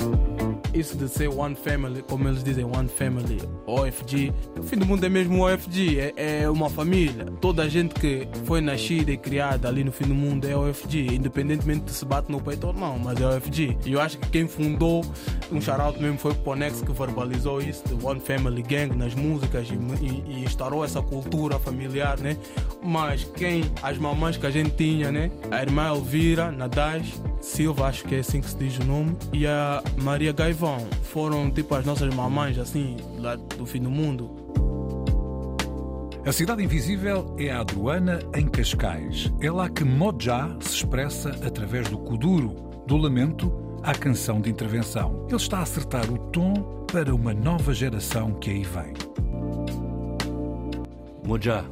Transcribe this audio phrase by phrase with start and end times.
[0.00, 0.29] Thank you.
[0.74, 5.04] Isso de ser One Family, como eles dizem, One Family, OFG, o fim do mundo
[5.04, 7.26] é mesmo OFG, é, é, uma família.
[7.40, 11.14] Toda a gente que foi nascida e criada ali no fim do mundo é OFG,
[11.14, 13.78] independentemente de se bate no peito ou não, mas é OFG.
[13.84, 15.04] E eu acho que quem fundou
[15.50, 19.68] um shout mesmo foi o Ponex que verbalizou isso, de One Family Gang nas músicas
[19.70, 22.36] e, e, e instaurou essa cultura familiar, né?
[22.82, 25.30] Mas quem, as mamães que a gente tinha, né?
[25.50, 29.46] A irmã Elvira, Nadaz, Silva, acho que é assim que se diz o nome, e
[29.46, 34.30] a Maria Gaivão foram tipo as nossas mamães, assim, lá do fim do mundo.
[36.26, 39.32] A Cidade Invisível é a Adruana, em Cascais.
[39.40, 42.54] É lá que Mojá se expressa através do kuduro,
[42.86, 43.50] do lamento
[43.82, 45.24] à canção de intervenção.
[45.28, 48.92] Ele está a acertar o tom para uma nova geração que aí vem.
[51.24, 51.64] Mojá,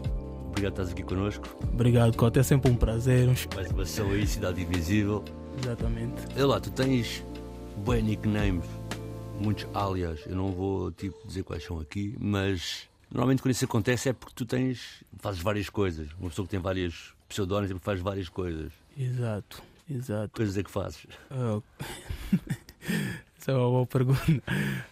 [0.46, 1.46] obrigado por estás aqui connosco.
[1.74, 2.40] Obrigado, Cota.
[2.40, 3.28] É sempre um prazer.
[3.54, 5.22] Mais uma sessão aí, Cidade Invisível.
[5.62, 6.22] Exatamente.
[6.36, 7.22] Olha lá, tu tens
[7.86, 8.64] bem nicknames,
[9.40, 14.08] muitos alias, eu não vou tipo dizer quais são aqui, mas normalmente quando isso acontece
[14.08, 16.08] é porque tu tens, fazes várias coisas.
[16.18, 18.72] Uma pessoa que tem várias pseudónimos faz várias coisas.
[18.96, 20.30] Exato, exato.
[20.34, 21.06] Coisas é que fazes.
[21.30, 21.62] Oh.
[23.40, 24.42] Essa é uma boa pergunta.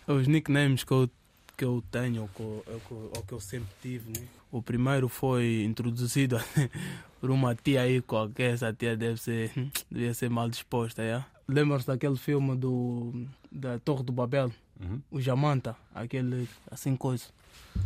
[0.07, 1.11] Os nicknames que eu,
[1.57, 4.27] que eu tenho, ou que, ou, ou que eu sempre tive, né?
[4.53, 6.39] O primeiro foi introduzido
[7.21, 9.51] por uma tia aí qualquer, essa tia deve ser,
[9.91, 11.27] devia ser mal disposta, yeah?
[11.49, 13.27] Lembra-se daquele filme do,
[13.57, 14.53] da Torre do Babel?
[14.81, 15.01] Uhum.
[15.11, 17.25] O Jamanta, aquele assim coisa.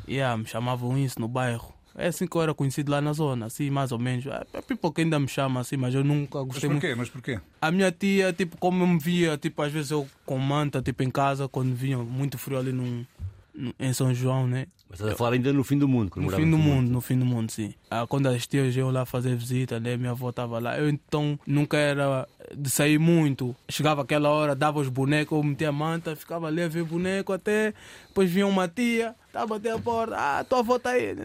[0.09, 1.73] Yeah, me chamavam isso no bairro.
[1.95, 4.27] É assim que eu era conhecido lá na zona, assim, mais ou menos.
[4.27, 6.87] É, é people que ainda me chama assim, mas eu nunca gostei mas porquê?
[6.89, 6.99] muito.
[6.99, 7.41] Mas porquê?
[7.61, 11.11] A minha tia, tipo, como me via, tipo, às vezes eu com manta, tipo, em
[11.11, 13.05] casa, quando vinha muito frio ali num,
[13.79, 14.67] em São João, né?
[14.91, 17.01] Mas estás a falar ainda no fim do mundo, No fim do mundo, mundo, no
[17.01, 17.73] fim do mundo, sim.
[17.89, 19.97] Ah, quando as tias iam lá fazer visita, né?
[19.97, 20.77] Minha avó estava lá.
[20.77, 23.55] Eu então nunca era de sair muito.
[23.69, 27.33] Chegava aquela hora, dava os bonecos, eu metia a manta, ficava ali a ver boneco
[27.33, 27.73] até.
[28.09, 30.17] Depois vinha uma tia, estava até a porta.
[30.19, 31.17] Ah, tua avó está aí.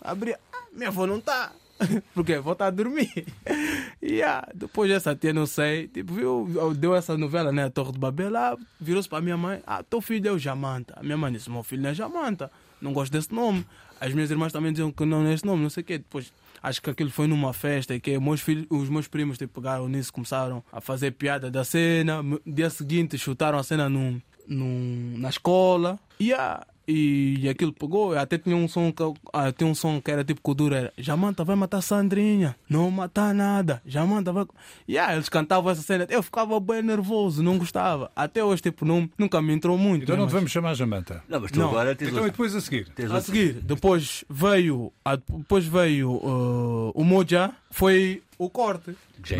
[0.00, 0.40] Abria.
[0.50, 1.52] Ah, minha avó não está.
[2.14, 3.26] Porque vou estar a dormir.
[4.00, 7.64] e yeah, depois dessa tia, não sei, tipo, viu, deu essa novela, né?
[7.64, 10.38] A Torre de Babel, lá, virou-se para a minha mãe, ah, teu filho é o
[10.38, 10.94] Jamanta.
[10.96, 13.64] A minha mãe disse, meu filho não é Jamanta, não gosto desse nome.
[14.00, 15.98] As minhas irmãs também diziam que não é esse nome, não sei o quê.
[15.98, 16.32] Depois,
[16.62, 19.88] acho que aquilo foi numa festa e que meus filhos, os meus primos tipo, pegaram
[19.88, 22.22] nisso, começaram a fazer piada da cena.
[22.46, 25.98] Dia seguinte, chutaram a cena num, num, na escola.
[26.18, 29.02] E yeah, e aquilo pegou, até tinha um som que,
[29.32, 33.34] ah, tinha um som que era tipo Kudura, era Jamanta vai matar Sandrinha, não matar
[33.34, 34.44] nada, Jamanta vai.
[34.88, 38.10] E yeah, eles cantavam essa cena, eu ficava bem nervoso, não gostava.
[38.14, 40.02] Até hoje, tipo, não, nunca me entrou muito.
[40.02, 40.32] Então né, não mas...
[40.32, 41.22] devemos chamar Jamanta.
[41.28, 41.68] Não, mas tu não.
[41.68, 42.88] agora tens Então e depois a seguir?
[43.10, 48.96] a seguir, depois veio, a, depois veio uh, o Moja, foi o corte.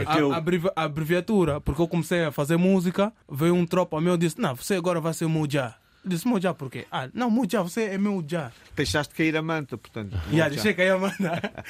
[0.06, 4.38] A, a, abreviatura, porque eu comecei a fazer música, veio um tropa meu e disse:
[4.38, 5.74] Não, você agora vai ser Moja.
[6.04, 6.86] Disse Mojá porquê?
[6.90, 8.50] Ah, não, Mojá, você é meu já.
[8.74, 10.16] Deixaste cair a manta, portanto.
[10.32, 11.64] Já, deixei cair a manta.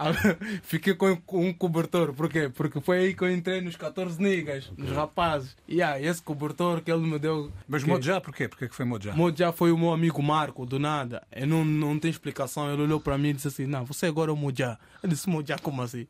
[0.62, 2.48] Fiquei com um cobertor, porquê?
[2.48, 5.54] Porque foi aí que eu entrei nos 14 niggas, nos rapazes.
[5.68, 7.52] E yeah, esse cobertor que ele me deu.
[7.68, 7.90] Mas que...
[7.90, 8.48] Mojá porquê?
[8.48, 9.12] Porquê que foi Mojá?
[9.12, 11.22] Mojá foi o meu amigo Marco, do nada.
[11.30, 12.72] Eu não, não tem explicação.
[12.72, 14.78] Ele olhou para mim e disse assim: Não, você agora é o Mojá.
[15.02, 16.06] Eu disse: Mojá, como assim?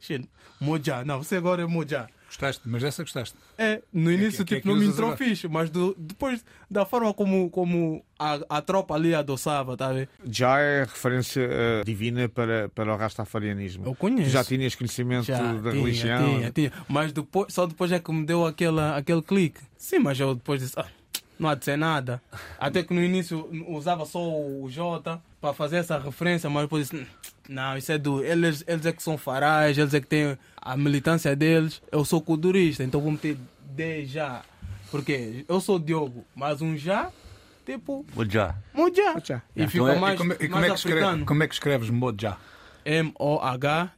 [0.61, 2.06] Mojá, não, você agora é Mojá.
[2.30, 3.34] Gostaste, mas dessa gostaste.
[3.58, 6.44] É, no é início, que, tipo, que é não me entrou fixe, mas do, depois
[6.70, 10.08] da forma como, como a, a tropa ali adoçava, tá vendo?
[10.24, 13.84] Já é referência uh, divina para, para o rastafarianismo.
[13.84, 14.31] Eu conheço.
[14.31, 16.38] Já tinhas conhecimento Já, da tinha, religião?
[16.38, 16.72] Tinha, tinha.
[16.88, 19.60] Mas depois, só depois é que me deu aquela, aquele clique.
[19.76, 20.87] Sim, mas eu depois disse, ah,
[21.40, 22.22] não há de ser nada.
[22.58, 27.06] Até que no início usava só o J para fazer essa referência, mas depois disse,
[27.48, 28.22] não, isso é do.
[28.22, 31.81] Eles, eles é que são farais, eles é que têm a militância deles.
[31.90, 34.42] Eu sou culturista, então vou meter D já.
[34.90, 37.10] Porque eu sou Diogo, mas um já,
[37.64, 38.04] tipo.
[38.14, 38.54] Mojá.
[38.75, 39.14] Mojá.
[39.56, 40.14] E então fica é, mais.
[40.14, 42.36] E como, e como, é que escreve, como é que escreves Mojá?
[42.84, 43.90] M-O-H-D-J-A-H.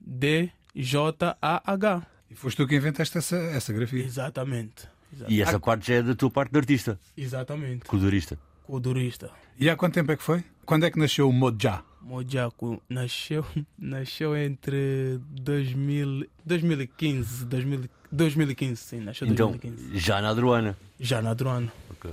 [2.30, 4.04] E foste tu que inventaste essa, essa grafia?
[4.04, 4.91] Exatamente.
[5.12, 5.38] Exatamente.
[5.38, 6.98] E essa parte já é da tua parte de artista?
[7.16, 7.84] Exatamente.
[7.84, 8.38] Culturista.
[8.64, 9.30] Culturista.
[9.58, 10.42] E há quanto tempo é que foi?
[10.64, 11.82] Quando é que nasceu o Mojá?
[12.00, 13.44] Mojaco nasceu,
[13.78, 19.98] nasceu entre 2000, 2015, 2000, 2015, sim, nasceu então, 2015.
[19.98, 20.76] já na Adruana.
[20.98, 21.72] Já na Adruana.
[21.90, 22.10] Ok.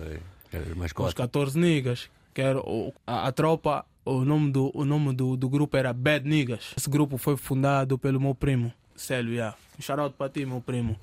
[0.51, 1.23] Era mais com os cota.
[1.23, 2.09] 14 niggas.
[2.33, 5.91] Que era o- a, a tropa, o nome, do, o nome do, do grupo era
[5.91, 6.73] Bad Niggas.
[6.77, 9.57] Esse grupo foi fundado pelo meu primo, Célio, yeah.
[9.77, 10.99] Um shout para ti, meu primo.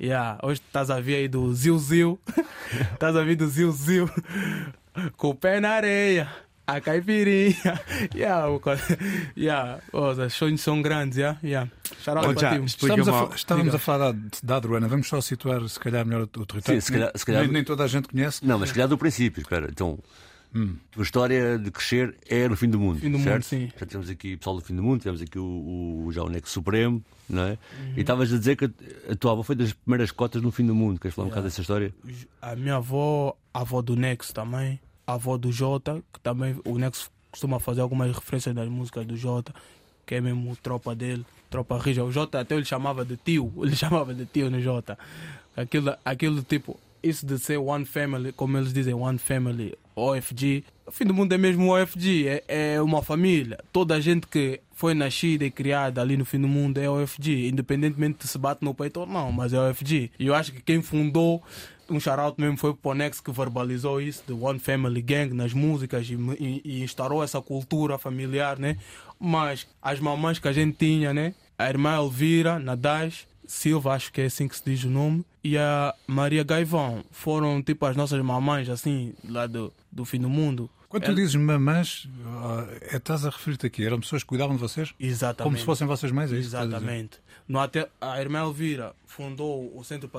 [0.00, 0.38] Yeah.
[0.42, 2.20] Hoje estás a ver aí do Zil Zil.
[2.92, 4.10] Estás a ver do Zil Zil.
[5.16, 6.28] Com o pé na areia.
[6.66, 7.54] A caipirinha.
[8.12, 8.46] Yeah,
[9.36, 9.78] yeah.
[9.92, 11.38] Oh, os sonhos são grandes, yeah?
[11.42, 11.70] Yeah.
[12.04, 14.88] Para já, Estamos, a, estávamos a falar da, da Adruana.
[14.88, 16.80] Vamos só situar, se calhar, melhor o, o território.
[16.82, 18.44] Sim, se calhar- se calhar- Nem, nem toda a gente conhece.
[18.44, 19.68] Não, mas se calhar do princípio, espera.
[19.70, 19.96] Então,
[20.56, 20.76] Hum.
[20.96, 22.98] a história de crescer é no fim do mundo.
[23.00, 23.44] Fim do mundo, certo?
[23.44, 23.70] sim.
[23.78, 25.44] Já temos aqui o pessoal do fim do mundo, temos aqui o,
[26.06, 27.50] o- já o Nexo Supremo, não é?
[27.50, 27.92] Uhum.
[27.96, 30.74] E estavas a dizer que a, tua avó foi das primeiras cotas no fim do
[30.74, 30.98] mundo.
[30.98, 31.94] Queres falar um bocado dessa história?
[32.40, 36.78] A minha avó, a avó do Nexo também, a avó do Jota, que também o
[36.78, 39.54] Nexo costuma fazer algumas referências das músicas do Jota,
[40.06, 42.02] que é mesmo tropa dele, tropa rija.
[42.02, 44.98] O Jota até ele chamava de tio, ele chamava de tio no Jota.
[45.56, 50.62] Aquilo, aquilo tipo, isso de ser One Family, como eles dizem, One Family, OFG.
[50.86, 53.58] O fim do mundo é mesmo OFG, é, é uma família.
[53.72, 57.48] Toda a gente que foi nascida e criada ali no fim do mundo é OFG,
[57.48, 60.12] independentemente de se bate no peito ou não, mas é OFG.
[60.18, 61.42] E eu acho que quem fundou
[61.88, 66.08] um shout mesmo foi o Ponex que verbalizou isso, de One Family Gang nas músicas
[66.10, 68.76] e, e, e instaurou essa cultura familiar, né?
[69.18, 71.34] Mas as mamães que a gente tinha, né?
[71.58, 75.56] A irmã Elvira, Nadaz, Silva, acho que é assim que se diz o nome, e
[75.56, 80.68] a Maria Gaivão foram tipo as nossas mamães, assim, lá do, do fim do mundo.
[80.88, 83.84] Quando tu dizes mamãs, ah, é, estás a referir-te aqui?
[83.84, 84.94] Eram pessoas que cuidavam de vocês?
[84.98, 85.42] Exatamente.
[85.44, 86.32] Como se fossem vossas mães?
[86.32, 86.48] É isso?
[86.48, 87.18] Exatamente.
[87.48, 90.10] No até, a irmã Elvira fundou o Centro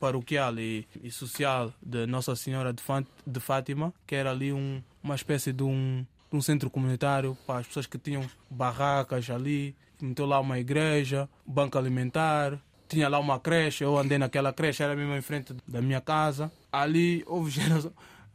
[0.00, 4.82] Paroquial e, e Social de Nossa Senhora de, Fan- de Fátima, que era ali um,
[5.02, 9.74] uma espécie de um, de um centro comunitário para as pessoas que tinham barracas ali.
[10.00, 12.58] Meteu lá uma igreja, banco alimentar,
[12.88, 13.82] tinha lá uma creche.
[13.84, 16.50] Eu andei naquela creche, era mesmo em frente da minha casa.
[16.72, 17.92] Ali houve geração.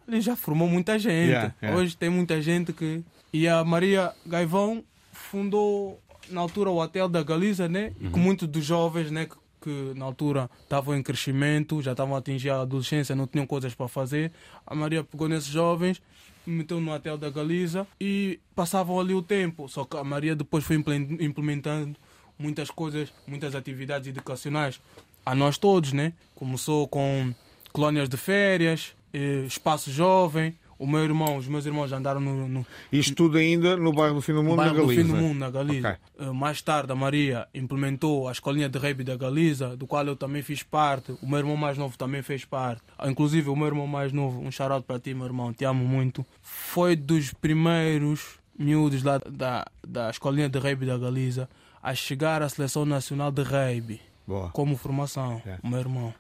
[0.08, 1.30] Ali já formou muita gente.
[1.30, 1.80] Yeah, yeah.
[1.80, 3.04] Hoje tem muita gente que.
[3.34, 4.84] E a Maria Gaivão
[5.14, 7.94] fundou na altura o Hotel da Galiza, né?
[8.12, 9.26] Com muitos dos jovens, né?
[9.26, 13.46] Que, que na altura estavam em crescimento, já estavam a atingir a adolescência, não tinham
[13.48, 14.32] coisas para fazer.
[14.66, 16.02] A Maria pegou nesses jovens,
[16.46, 19.70] meteu no Hotel da Galiza e passavam ali o tempo.
[19.70, 21.96] Só que a Maria depois foi imple- implementando
[22.42, 24.80] muitas coisas, muitas atividades educacionais
[25.26, 26.14] a nós todos, né?
[26.36, 27.34] Começou com
[27.72, 30.56] colónias de férias, eh, espaço jovem.
[30.80, 34.22] O meu irmão, os meus irmãos andaram no, no, Isto tudo ainda no bairro do
[34.22, 35.02] Fim do Mundo, na bairro do Galiza.
[35.04, 35.90] fim do mundo, na Galiza.
[36.18, 36.28] Ok.
[36.28, 40.16] Eh, Mais tarde, a Maria implementou a escolinha de rugby da Galiza, do qual eu
[40.16, 41.12] também fiz parte.
[41.22, 42.82] O meu irmão mais novo também fez parte.
[42.98, 45.86] Ah, Inclusive, o meu irmão mais novo, um shout para ti, meu irmão, te amo
[45.86, 46.26] muito.
[46.42, 51.48] Foi dos primeiros miúdos lá da, da escolinha de rugby da Galiza
[51.82, 54.50] a chegar à seleção nacional de rugby Boa.
[54.50, 55.42] como formação.
[55.46, 55.58] É.
[55.68, 56.14] Meu irmão.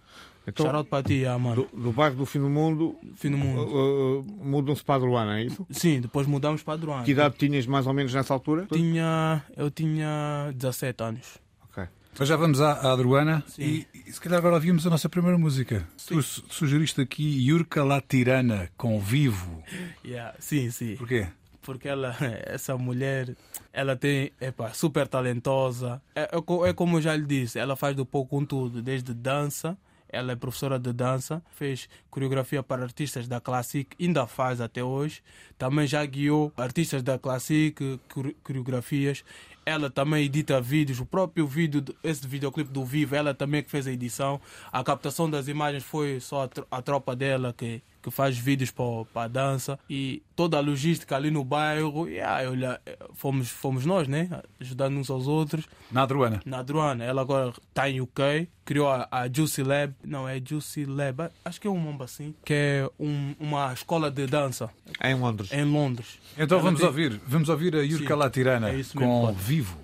[0.47, 1.67] Então, shout para ti, ah, mano.
[1.71, 3.61] do, do bairro do Fim do Mundo, Fim do mundo.
[3.61, 5.67] uh, uh, mudam-se para a Adruana, é isso?
[5.69, 7.03] Sim, depois mudamos para Duran.
[7.03, 8.65] Que idade tinhas mais ou menos nessa altura?
[8.73, 11.37] Tinha, eu tinha 17 anos.
[11.69, 11.83] Ok.
[12.17, 13.61] Mas já vamos à, à Adruana Sim.
[13.63, 15.87] e, e se calhar agora ouvimos a nossa primeira música.
[16.07, 19.63] Tu su- sugeriste aqui Yurka Latirana com Vivo.
[20.03, 20.95] Yeah, sim, sim.
[20.95, 21.27] Porquê?
[21.61, 22.15] Porque ela,
[22.45, 23.35] essa mulher,
[23.71, 26.01] ela tem, epa, super talentosa.
[26.15, 29.13] É, é é como eu já lhe disse, ela faz do pouco com tudo, desde
[29.13, 29.77] dança.
[30.13, 35.23] Ela é professora de dança, fez coreografia para artistas da Classic, ainda faz até hoje.
[35.57, 37.73] Também já guiou artistas da Classic,
[38.13, 39.23] core- coreografias.
[39.65, 43.87] Ela também edita vídeos, o próprio vídeo, esse videoclipe do Vivo, ela também que fez
[43.87, 44.41] a edição.
[44.69, 49.27] A captação das imagens foi só a tropa dela que, que faz vídeos para a
[49.27, 49.77] dança.
[49.89, 52.81] E toda a logística ali no bairro, yeah, olha,
[53.13, 54.29] fomos, fomos nós, né?
[54.59, 55.65] Ajudando uns aos outros.
[55.91, 56.41] Na Adruana.
[56.45, 60.85] Na Adruana, ela agora está em UK, criou a, a Juicy Lab, não é Juicy
[60.85, 64.69] Lab, acho que é um nome assim, que é um- uma escola de dança
[65.03, 65.51] Em Londres.
[65.51, 66.17] em Londres.
[66.37, 69.25] Então Ela vamos tem- ouvir, vamos ouvir a Yurka Sim, Latirana é isso mesmo, com
[69.27, 69.37] pode.
[69.43, 69.77] Vivo.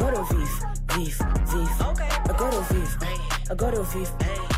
[0.00, 1.84] Agora eu vivo, vivo, vivo.
[2.30, 2.98] Agora eu vivo,
[3.50, 4.16] agora eu vivo,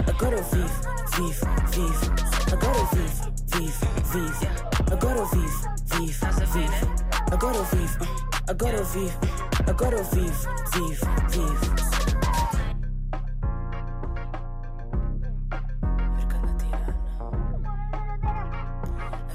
[0.08, 0.68] agora eu vivo,
[1.16, 2.12] vivo, vivo.
[2.52, 4.46] Agora eu vivo, vivo, vivo.
[4.92, 6.86] Agora eu vivo, vivo, vivo.
[7.32, 8.06] Agora eu vivo,
[8.48, 9.18] agora eu vivo,
[9.68, 11.74] agora eu vivo, vivo, vivo.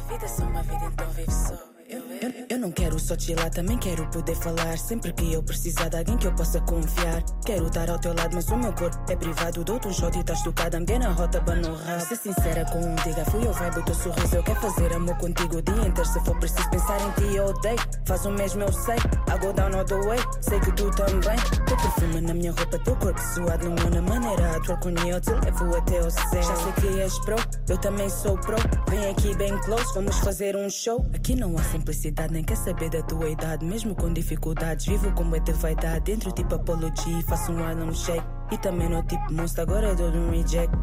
[0.07, 1.76] Vida é só uma vida, então vive só.
[1.89, 2.03] Eu,
[2.49, 4.77] eu não quero só chilar, também quero poder falar.
[4.77, 7.23] Sempre que eu precisar de alguém que eu possa confiar.
[7.45, 9.63] Quero estar ao teu lado, mas o meu corpo é privado.
[9.63, 12.05] Dou-te um shot e estás tocada, me na rota, rabo.
[12.05, 14.35] Ser sincera com um diga, fui eu vibe o teu sorriso.
[14.35, 16.05] Eu quero fazer amor contigo o dia inteiro.
[16.05, 17.77] Se for preciso pensar em ti, eu odeio.
[18.05, 18.95] Faz o mesmo, eu sei.
[18.97, 21.37] I go down all the way, sei que tu também.
[21.67, 24.57] Teu perfume na minha roupa, teu corpo suado no meu na maneira.
[24.57, 24.77] A tua
[25.07, 26.43] eu te levo até o céu.
[26.43, 27.35] Já sei que és pro,
[27.69, 28.57] eu também sou pro.
[28.89, 31.09] Vem aqui bem close, vamos fazer um show.
[31.13, 33.63] Aqui não há simplicidade, nem quer saber da tua idade.
[33.65, 36.05] Mesmo com dificuldades, vivo com é de vaidade.
[36.05, 38.25] Dentro tipo apologia, faço um Harlem shake.
[38.51, 40.73] E também no tipo monstro, agora dou um reject.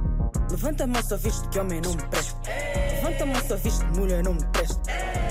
[0.51, 2.37] Levanta a mão só visto que homem não me presta.
[2.95, 4.81] Levanta a mão só visto que mulher não me presta.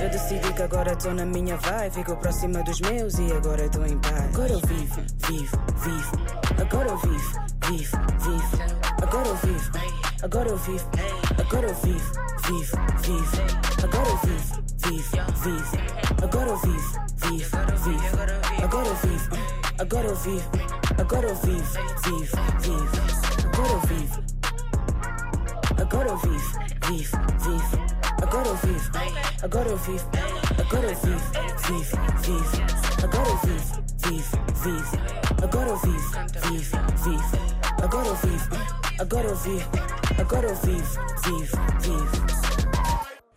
[0.02, 1.94] Eu decidi que agora estou na minha vibe.
[1.94, 4.36] Fico próxima dos meus e agora estou em paz.
[4.36, 6.12] Agora eu vivo, vivo, vivo.
[6.60, 8.84] Agora eu vivo, vivo, vivo.
[9.02, 9.72] Agora eu vivo,
[10.24, 10.90] agora eu vivo.
[11.40, 12.12] Agora eu vivo,
[12.48, 13.64] vivo, vivo.
[13.84, 14.43] Agora eu vivo,
[14.94, 15.78] vivo, vivo.
[16.24, 18.18] Agora eu vivo, vivo, vivo.
[18.64, 19.38] Agora eu vivo,
[19.80, 20.50] agora eu vivo.
[21.00, 21.64] Agora eu vivo,
[22.04, 22.98] vivo, vivo.
[23.48, 24.24] Agora eu vivo.
[25.82, 27.84] Agora eu vivo, vivo, vivo.
[28.22, 28.92] Agora eu vivo,
[29.44, 30.10] agora eu vivo,
[30.60, 31.20] agora eu vivo,
[31.68, 32.58] vivo, vivo.
[33.04, 34.98] Agora eu vivo, vivo, vivo.
[35.44, 36.10] Agora eu vivo,
[36.50, 37.38] vivo, vivo.
[37.84, 38.56] Agora eu vivo,
[39.00, 39.70] agora eu vivo,
[40.20, 42.43] agora eu vivo, vivo, vivo.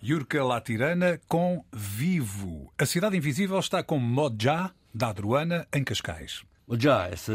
[0.09, 2.73] Yurka Latirana com Vivo.
[2.79, 6.45] A Cidade Invisível está com Modja, da Adruana, em Cascais.
[6.79, 7.33] Já, essa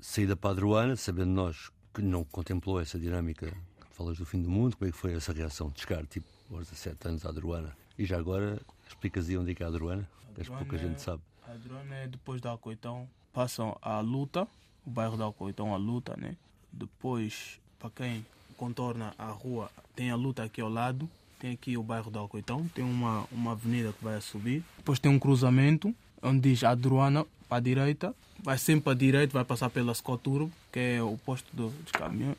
[0.00, 3.52] saída para a Adruana, sabendo nós que não contemplou essa dinâmica
[3.92, 6.70] falas do fim do mundo, como é que foi essa reação de chegar, tipo, aos
[6.70, 7.76] 17 anos à Adruana?
[7.98, 10.08] E já agora, explicas aí onde é que é a Adruana?
[10.34, 11.22] Que acho que pouca gente sabe.
[11.46, 14.48] A drone é depois da Alcoitão, passam a luta,
[14.86, 16.34] o bairro da Alcoitão, a luta, né?
[16.72, 18.24] Depois, para quem
[18.56, 21.06] contorna a rua, tem a luta aqui ao lado,
[21.44, 24.64] tem aqui o bairro da Alcoitão, tem uma, uma avenida que vai a subir.
[24.78, 29.34] Depois tem um cruzamento, onde diz Adruana para a direita, vai sempre para a direita,
[29.34, 31.92] vai passar pela Scoturbo, que é o posto do, dos,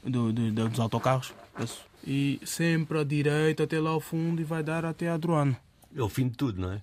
[0.03, 1.31] do, do- do- dos autocarros.
[1.59, 1.85] Isso.
[2.03, 5.55] E sempre à direita até lá ao fundo e vai dar até a Adruana.
[5.95, 6.81] É o fim de tudo, não é?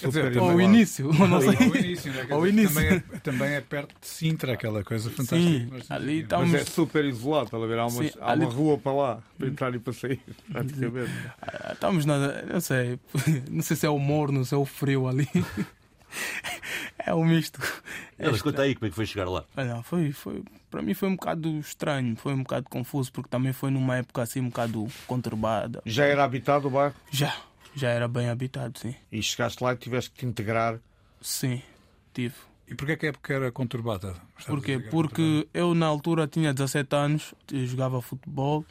[0.00, 0.60] Super Ou o isolado.
[0.62, 1.56] início, eu não sei.
[1.56, 2.26] Ao início, né?
[2.30, 2.74] Ao dizer, início.
[2.74, 5.38] Também, é, também é perto de Sintra, aquela coisa fantástica.
[5.40, 7.78] Sim, ali está Mas é super isolado, estás a ver?
[7.78, 10.20] Há, umas- Sim, há ali- uma rua para lá, para entrar e para sair,
[10.52, 11.10] praticamente.
[11.40, 12.42] Ah, Estamos na.
[12.42, 12.98] Não sei.
[13.50, 15.28] Não sei se é o morno, se é o frio ali.
[16.98, 17.60] É um misto.
[18.18, 19.44] É Não, mas conta aí como é que foi chegar lá.
[19.56, 23.52] Olha, foi, foi, para mim foi um bocado estranho, foi um bocado confuso, porque também
[23.52, 25.80] foi numa época assim um bocado conturbada.
[25.86, 27.34] Já era habitado o bairro Já,
[27.74, 28.94] já era bem habitado, sim.
[29.10, 30.78] e chegaste lá e tiveste que te integrar.
[31.20, 31.62] Sim,
[32.12, 32.34] tive.
[32.68, 34.14] E porquê é que a época era conturbada?
[34.46, 34.78] Porquê?
[34.78, 37.34] Porque eu na altura tinha 17 anos,
[37.66, 38.64] jogava futebol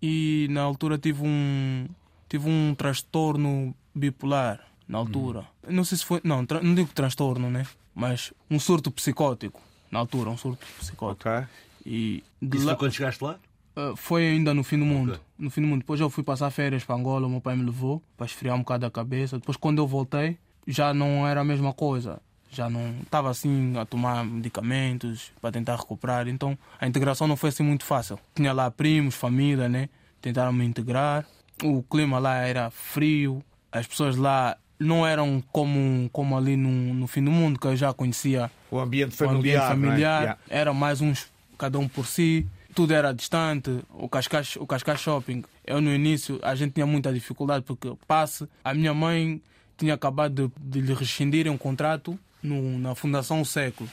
[0.00, 1.86] e na altura tive um
[2.28, 5.44] tive um transtorno bipolar na altura.
[5.68, 7.66] Não sei se foi, não, tra- não digo transtorno, né?
[7.92, 11.28] Mas um surto psicótico na altura, um surto psicótico.
[11.28, 11.46] Ok?
[11.84, 13.36] E de Isso lá- foi quando chegaste lá?
[13.76, 15.12] Uh, foi ainda no fim do mundo.
[15.12, 15.22] Ok.
[15.38, 15.80] No fim do mundo.
[15.80, 18.60] Depois eu fui passar férias para Angola, o meu pai me levou para esfriar um
[18.60, 19.38] bocado a cabeça.
[19.38, 20.36] Depois, quando eu voltei,
[20.66, 22.20] já não era a mesma coisa.
[22.52, 26.26] Já não estava assim a tomar medicamentos para tentar recuperar.
[26.28, 28.18] Então a integração não foi assim muito fácil.
[28.34, 29.88] Tinha lá primos, família, né?
[30.20, 31.24] Tentaram me integrar.
[31.62, 33.42] O clima lá era frio.
[33.70, 37.76] As pessoas lá não eram como, como ali no, no fim do mundo, que eu
[37.76, 39.64] já conhecia O ambiente o ambiente familiar.
[39.64, 39.68] é?
[39.68, 40.38] familiar, Yeah.
[40.48, 43.80] era mais uns, cada um por si, tudo era distante.
[43.90, 48.48] O Cascais, o Cascais Shopping, eu no início a gente tinha muita dificuldade porque passe.
[48.64, 49.40] A minha mãe
[49.76, 53.88] tinha acabado de, de lhe rescindirem um contrato no, na Fundação Século.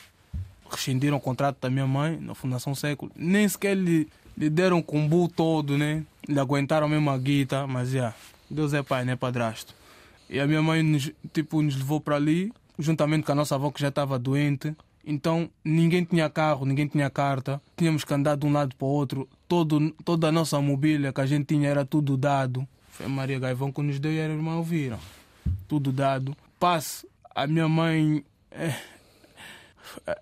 [0.70, 3.12] Rescindiram o contrato da minha mãe na Fundação Século.
[3.16, 4.08] Nem sequer lhe,
[4.38, 6.04] lhe deram o combo todo, né?
[6.28, 8.14] Lhe aguentaram mesmo a guita, mas já,
[8.50, 9.74] Deus é pai, não é padrasto.
[10.30, 13.72] E a minha mãe nos, tipo, nos levou para ali, juntamente com a nossa avó
[13.72, 14.76] que já estava doente.
[15.10, 17.62] Então ninguém tinha carro, ninguém tinha carta.
[17.78, 19.28] Tínhamos que andar de um lado para o outro.
[19.48, 22.68] Todo, toda a nossa mobília que a gente tinha era tudo dado.
[22.90, 25.00] Foi a Maria Gaivão que nos deu e a irmã ouviram.
[25.66, 26.36] Tudo dado.
[26.60, 28.22] Passe, a minha mãe
[28.52, 28.76] eh,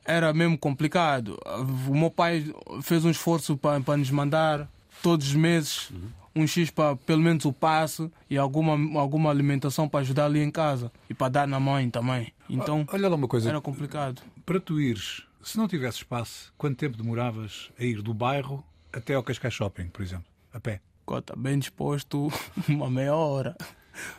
[0.06, 1.40] era mesmo complicado.
[1.88, 2.46] O meu pai
[2.84, 4.70] fez um esforço para, para nos mandar
[5.02, 5.92] todos os meses
[6.36, 10.52] um X para pelo menos o passe e alguma, alguma alimentação para ajudar ali em
[10.52, 12.34] casa e para dar na mãe também.
[12.50, 13.50] Então Olha lá uma coisa.
[13.50, 14.22] era complicado.
[14.46, 19.16] Para tu ires, se não tivesse espaço, quanto tempo demoravas a ir do bairro até
[19.16, 20.26] ao Cascais Shopping, por exemplo?
[20.54, 20.82] A pé?
[21.06, 22.32] Cota, bem disposto,
[22.70, 23.56] uma meia hora.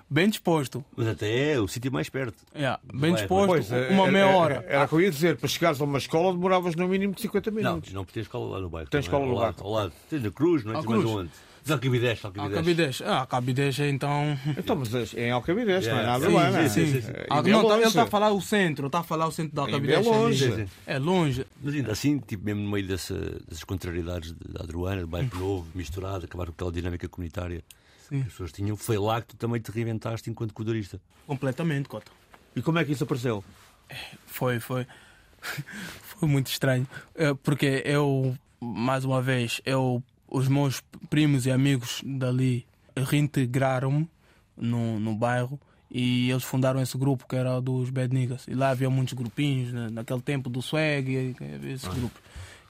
[0.08, 0.82] Bem disposto.
[0.96, 2.38] Mas até é o sítio mais perto.
[2.54, 4.64] Yeah, bem Vai, disposto, Pois, é, uma era- meia era- hora.
[4.66, 7.20] Era o que eu ia dizer, para chegares a uma escola demoravas no mínimo de
[7.20, 7.92] 50 Não, minutos.
[7.92, 8.88] não tens escola lá no bairro.
[8.88, 9.68] Tens também, escola no ao lado, bairro.
[9.68, 9.92] Ao lado.
[10.08, 10.74] Tens na Cruz, não é?
[10.76, 11.30] Tens mais Cruz.
[11.66, 11.72] Onde?
[11.72, 12.56] Alcabidez, Alcabidez.
[12.56, 13.02] Alcabidez.
[13.04, 14.38] Ah, Alcabidez é então.
[14.56, 16.12] Então, mas é em Alcabidez, não é Yeah.
[16.12, 16.68] nada Sim, lá, não é?
[16.68, 17.10] sim, sim, sim.
[17.12, 19.32] Eh, Ah, é não, tá- ele está a falar o centro, está a falar o
[19.32, 20.06] centro da Ainda Alcabidez.
[20.06, 20.68] é longe.
[20.86, 21.46] É longe.
[21.62, 23.14] Mas ainda assim, tipo, mesmo no meio dessa,
[23.48, 27.62] dessas contrariedades de- da Adruana, de bairro novo, misturado, acabar com aquela dinâmica comunitária
[28.08, 28.20] Sim.
[28.20, 31.00] que as pessoas tinham, foi lá que tu também te reinventaste enquanto codorista.
[31.26, 32.10] Completamente, Cota.
[32.54, 33.44] E como é que isso apareceu?
[34.26, 34.86] Foi, foi.
[36.02, 36.86] foi muito estranho.
[37.42, 40.02] Porque eu, mais uma vez, eu,
[40.36, 42.66] os meus primos e amigos dali
[43.26, 44.08] reintegraram-me
[44.56, 45.58] no, no bairro
[45.90, 48.46] e eles fundaram esse grupo que era dos Bad Niggas.
[48.48, 52.20] E lá havia muitos grupinhos, né, naquele tempo do swag, esses grupos.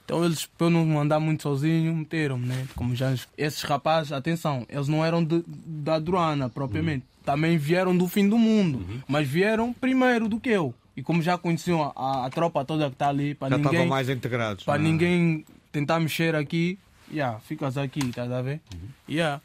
[0.05, 2.65] Então eles, para eu não mandar muito sozinho, meteram-me, né?
[2.75, 7.05] Como já esses rapazes, atenção, eles não eram de- da Druana propriamente.
[7.25, 10.73] Também vieram do fim do mundo, mas vieram primeiro do que eu.
[10.95, 13.89] E como já conheciam a, a tropa toda que está ali, para Já estavam ninguém,
[13.89, 14.63] mais integrados.
[14.63, 14.89] para não é?
[14.91, 16.79] ninguém tentar mexer aqui,
[17.11, 18.61] yeah, ficas aqui, estás a ver?
[19.09, 19.41] Yeah.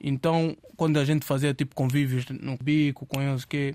[0.00, 3.74] Então, quando a gente fazia tipo convívios no bico com eles, que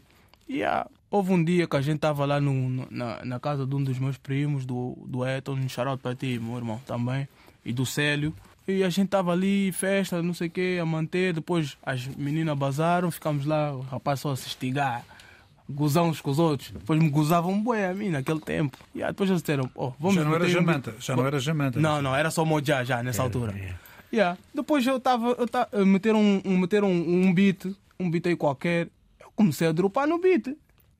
[0.49, 3.73] yeah, houve um dia que a gente estava lá no, no- na, na casa de
[3.75, 7.27] um dos meus primos, do, do Eton, um shout para ti, meu irmão, também,
[7.63, 8.33] e do Célio.
[8.67, 11.33] E a gente estava ali, festa, não sei o quê, a manter.
[11.33, 15.05] Depois as meninas bazaram, ficamos lá, o rapaz só a se estigar
[15.69, 16.71] gozar uns com os outros.
[16.71, 18.77] Depois me gozavam bué a mim naquele tempo.
[18.93, 21.27] E aí depois eles disseram, oh, vamos Já não era meter um Jamanta, já não
[21.27, 21.79] era Jamanta.
[21.79, 23.53] Não, não, era só Mojá já nessa altura.
[24.11, 24.37] Yeah.
[24.53, 27.65] Depois eu estava, eu tava, meteram um, um, meteram um, um beat,
[27.99, 28.87] um beat aí qualquer.
[29.19, 30.55] Eu comecei a dropar no beat.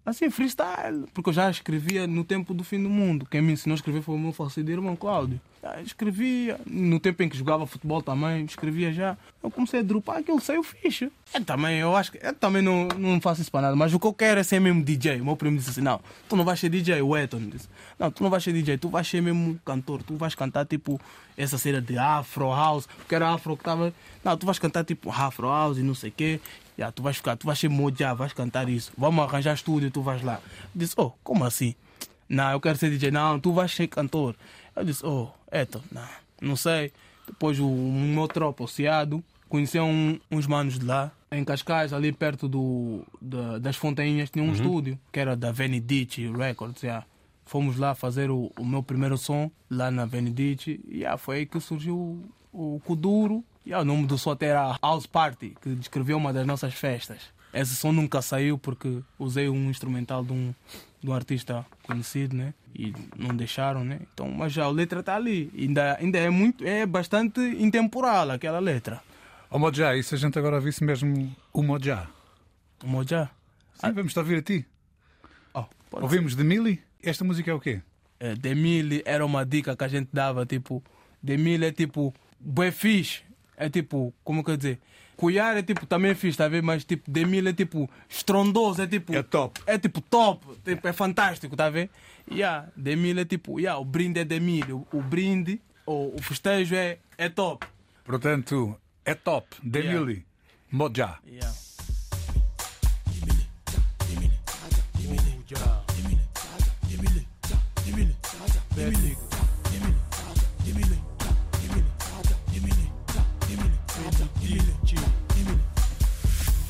[0.06, 1.06] Assim, freestyle.
[1.14, 3.28] Porque eu já escrevia no tempo do fim do mundo.
[3.30, 5.40] Quem me ensinou a escrever foi o meu falecido irmão Cláudio.
[5.84, 6.60] Escrevia.
[6.66, 9.18] No tempo em que jogava futebol também, escrevia já.
[9.44, 11.12] Eu comecei a dropar aquilo saiu fixe.
[11.34, 13.76] Eu também, eu acho que eu também não, não faço isso para nada.
[13.76, 15.22] Mas o que eu quero é ser mesmo DJ.
[15.22, 17.68] O meu primo disse assim: não, tu não vais ser DJ, o Eton disse.
[17.98, 20.04] Não, tu não vais ser DJ, tu vais ser mesmo cantor.
[20.04, 21.00] Tu vais cantar tipo
[21.38, 22.88] essa cena de Afro House.
[22.88, 23.94] Porque era Afro que estava.
[24.24, 26.40] Não, tu vais cantar tipo Afro House e não sei o quê.
[26.78, 28.92] Já, tu vais ficar, tu vais ser Mojá, vais cantar isso.
[28.96, 30.40] Vamos arranjar estúdio, tu vais lá.
[30.62, 31.74] Eu disse, oh, como assim?
[32.30, 33.10] Não, eu quero ser DJ.
[33.10, 34.36] Não, tu vais ser cantor.
[34.76, 36.08] Eu disse, oh, Eto, não,
[36.42, 36.92] não sei.
[37.26, 42.12] Depois o, meu tropa, o Ciado, conheceu um- uns manos de lá, em Cascais, ali
[42.12, 47.04] perto do, da- das Fontainhas, tinha um estúdio, que era da Venidici Records, já.
[47.46, 51.46] Fomos lá fazer o, o meu primeiro som, lá na Venidici, e já, foi aí
[51.46, 51.96] que surgiu
[52.52, 53.44] o, o Kuduro.
[53.66, 56.74] E já, o nome do som até era House Party, que descreveu uma das nossas
[56.74, 57.20] festas.
[57.54, 60.54] Esse som nunca saiu porque usei um instrumental de um,
[61.02, 62.54] de um artista conhecido, né?
[62.76, 64.00] E não deixaram, né?
[64.14, 65.52] Então, mas já a letra está ali.
[65.58, 69.02] Ainda, ainda é muito, é bastante intemporal aquela letra.
[69.50, 72.08] O Mojá, e se a gente agora ouvisse mesmo o Mojá?
[72.84, 73.30] O Mojá.
[73.74, 74.66] Sim, vamos te ouvir a ti.
[75.54, 76.82] Oh, pode Ouvimos de Mili?
[77.02, 77.82] Esta música é o quê?
[78.20, 80.84] é, Demile era uma dica que a gente dava, tipo,
[81.22, 83.22] Demile é tipo, bué fixe,
[83.56, 84.80] é tipo, como que eu dizer,
[85.18, 86.62] Cuiar é tipo, também é fixe, tá a ver?
[86.62, 89.14] Mas tipo, Demile é tipo, estrondoso, é tipo...
[89.14, 89.60] É top.
[89.66, 91.90] É tipo top, tipo, é fantástico, tá a ver?
[92.32, 96.76] Yeah, Demile é tipo, yeah, o brinde é Demile, o, o brinde, o, o festejo
[96.76, 97.66] é, é top.
[98.06, 99.48] Portanto, é top.
[99.64, 100.22] De Yeah.
[100.72, 101.20] Mojá.
[101.26, 101.67] Yeah.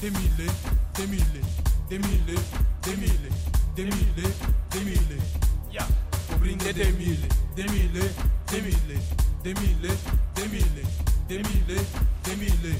[0.08, 0.48] Demile,
[0.96, 1.42] demile,
[1.90, 2.40] demile,
[2.82, 3.30] demile,
[3.76, 4.34] demile,
[4.72, 5.22] demile.
[5.70, 5.86] Ya,
[6.34, 8.10] o brinde é demile, demile,
[8.50, 9.02] demile,
[9.44, 9.98] demile,
[10.34, 10.86] demile,
[11.28, 11.86] demile,
[12.24, 12.80] demile.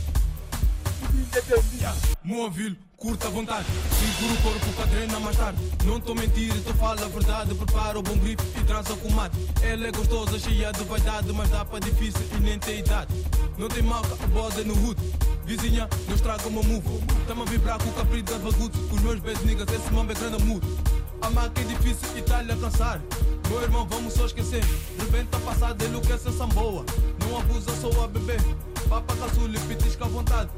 [2.24, 3.66] Móvel, curta vontade.
[4.00, 5.60] Segura o corpo pra treinar mais tarde.
[5.84, 7.54] Não tô mentindo, tô fala a verdade.
[7.56, 9.36] Prepara o bom grip e transa com mate.
[9.62, 13.14] Ela é gostosa, cheia de vaidade, mas dá pra difícil e nem tem idade.
[13.58, 14.97] Não tem malca, a boda no hood.
[15.48, 17.02] Vizinha, não estraga uma move.
[17.26, 18.38] Tamo a vibrar com o capricho da.
[18.38, 20.68] Com os meus best niggas, esse mambo é grande mudo.
[21.22, 23.02] A marca é difícil e tá-lhe alcançar.
[23.50, 24.62] Meu irmão, vamos só esquecer.
[25.00, 26.86] Rebenta a passada, enlouquece essa boa.
[27.22, 28.42] Não abusa, só a beber.
[28.90, 30.50] Papa caçula e pitisca à vontade.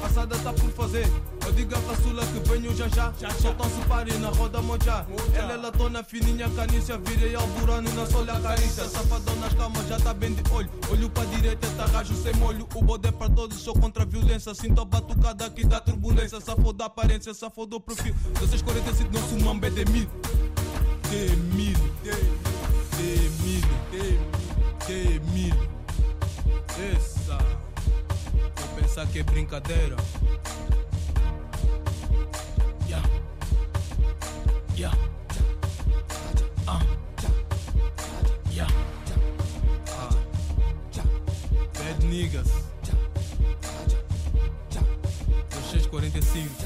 [0.00, 1.06] Passada tá por fazer.
[1.44, 3.12] Eu digo a caçula que venho já já.
[3.40, 5.06] Soltam-se pare na roda mojá.
[5.34, 6.98] Ela é latona, fininha, canícia.
[6.98, 8.84] Virei ao burano na solha carícia.
[8.84, 10.68] Safadão nas camas, já tá bem de olho.
[10.90, 12.66] Olho pra direita, tá rajo sem molho.
[12.74, 14.54] O bode é pra todos, sou contra a violência.
[14.54, 16.40] Sinto a batucada aqui da turbulência.
[16.40, 18.14] Safou da aparência, safou do perfil.
[18.40, 20.08] 1645, não sou mambe de mil.
[21.10, 22.10] De mil, de,
[22.96, 24.18] de mil, de,
[24.86, 25.54] de mil.
[26.92, 27.15] Essa
[28.96, 29.94] pensar que é brincadeira.
[32.88, 33.02] Yeah.
[34.74, 34.98] Yeah.
[36.66, 36.80] Ah.
[38.50, 38.72] Yeah.
[39.90, 40.08] Ah.
[41.74, 42.48] Bad niggas.
[45.50, 46.65] 1645.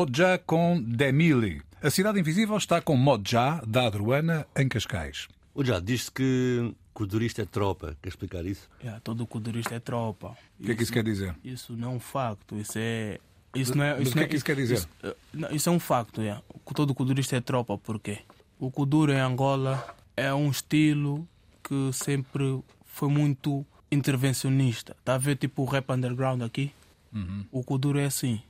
[0.00, 1.60] Modja com Demili.
[1.82, 5.28] A Cidade Invisível está com Modja, da Adruana, em Cascais.
[5.54, 7.94] O já disse que codurista é tropa.
[8.00, 8.66] Quer explicar isso?
[8.80, 10.34] Yeah, todo codurista é tropa.
[10.58, 11.36] O que é que isso quer dizer?
[11.44, 13.18] Isso não é um facto, isso é.
[13.54, 14.74] Isso não é, Mas isso o que é que isso quer dizer?
[14.76, 16.42] Isso, eh, não, isso é um facto, yeah.
[16.74, 18.20] todo kudurista é tropa, por quê?
[18.58, 19.86] O kuduro em Angola
[20.16, 21.28] é um estilo
[21.62, 24.96] que sempre foi muito intervencionista.
[24.98, 26.72] Está a ver tipo o rap underground aqui?
[27.12, 27.44] Uhum.
[27.52, 28.40] O kuduro é assim,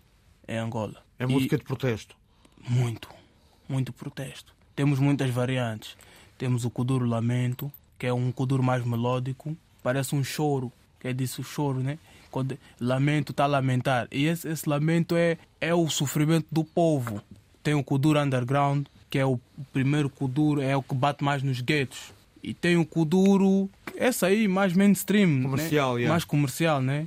[0.47, 1.10] em Angola.
[1.21, 2.17] É E- música de protesto.
[2.69, 3.09] muito,
[3.69, 4.53] muito protesto.
[4.75, 5.97] Temos muitas variantes.
[6.39, 11.13] Temos o Kuduro Lamento, que é um Kuduro mais melódico, parece um choro, que é
[11.13, 11.99] disso choro, né?
[12.31, 14.09] Quando lamento está a lamentar.
[14.11, 17.21] E esse, esse lamento é, é o sofrimento do povo.
[17.63, 19.39] Tem o Kuduro Underground, que é o
[19.73, 22.13] primeiro Kuduro, é o que bate mais nos guetos.
[22.43, 26.01] E tem o Kuduro, esse aí, mais mainstream, Comercial, né?
[26.01, 26.11] yeah.
[26.15, 27.07] mais comercial, né?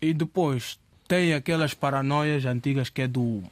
[0.00, 0.78] E depois
[1.10, 3.42] tem aquelas paranoias antigas que é do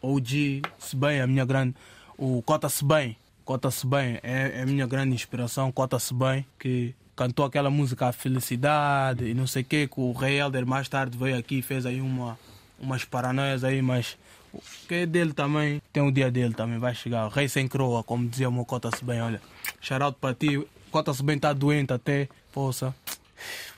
[0.00, 1.74] OG, se bem, a minha grande.
[2.16, 3.16] O Cota-se bem.
[3.44, 5.72] Cota-se bem é, é a minha grande inspiração.
[5.72, 10.12] Cota-se bem, que cantou aquela música A Felicidade e não sei o que, que o
[10.12, 12.38] Rei Elder mais tarde veio aqui e fez aí uma,
[12.78, 14.16] umas paranoias aí, mas
[14.54, 17.26] o que é dele também, tem o dia dele também, vai chegar.
[17.26, 19.42] O Rei sem croa, como dizia o meu Cota-se bem, olha.
[19.80, 22.94] Shout para ti, Cota-se bem está doente até, poça.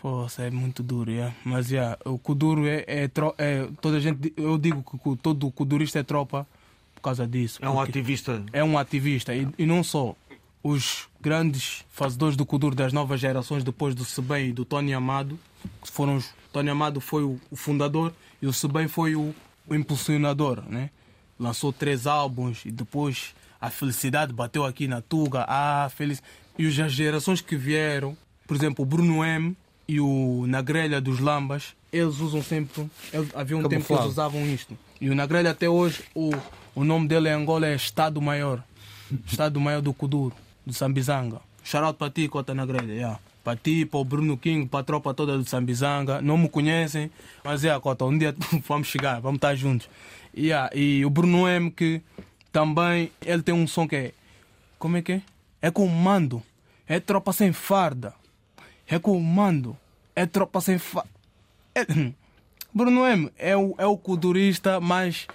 [0.00, 1.34] Poxa, é muito duro, yeah.
[1.44, 5.16] mas yeah, o Kuduro é, é, tro- é toda a gente, eu digo que o-
[5.16, 6.46] todo Kudurista é tropa
[6.94, 7.58] por causa disso.
[7.62, 8.42] É um ativista.
[8.52, 10.14] é um ativista e, e não só.
[10.62, 15.38] Os grandes fazedores do Kuduro das novas gerações, depois do Sebem e do Tony Amado,
[15.82, 19.34] que foram os, Tony Amado foi o, fundador e o Sebem foi o,
[19.66, 20.90] o impulsionador, né?
[21.38, 26.22] Lançou três álbuns e depois a felicidade bateu aqui na Tuga, ah, feliz.
[26.58, 28.14] E as gerações que vieram,
[28.46, 29.56] por exemplo, o Bruno M
[29.94, 32.88] e o Na Grelha dos Lambas, eles usam sempre.
[33.12, 34.08] eles- havia um tempo que eles Camuflado.
[34.10, 34.76] usavam isto.
[35.00, 36.30] E o Na Grelha até hoje, o,
[36.74, 38.62] o nome dele em Angola é Estado Maior.
[39.26, 41.40] Estado Maior do Kuduro, do Sambizanga.
[41.64, 42.92] Shout para ti, Cota na grelha.
[42.92, 43.18] Yeah.
[43.44, 46.20] Para ti, para o Bruno King, para a tropa toda do Sambizanga.
[46.20, 47.10] Não me conhecem,
[47.44, 48.34] mas é, Cota, um dia
[48.68, 49.88] vamos chegar, vamos estar juntos.
[50.36, 50.70] Yeah.
[50.74, 52.00] E o Bruno M, que
[52.52, 54.12] também, ele tem um som que é.
[54.78, 55.22] Como é que é?
[55.62, 56.42] É com mando.
[56.86, 58.14] É tropa sem farda.
[58.90, 59.76] É com mando.
[60.16, 61.08] É tropa sem farda.
[61.74, 61.86] É...
[62.74, 65.26] Bruno M é o, é o kudurista mais,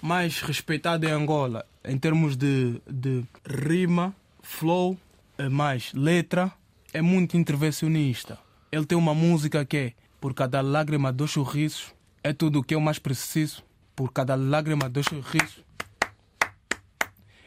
[0.00, 4.96] mais respeitado em Angola em termos de, de rima, flow,
[5.36, 6.52] eh, mais letra.
[6.92, 8.38] É muito intervencionista.
[8.70, 12.74] Ele tem uma música que é Por cada lágrima dos sorrisos é tudo o que
[12.74, 13.64] eu mais preciso.
[13.96, 15.64] Por cada lágrima dos sorrisos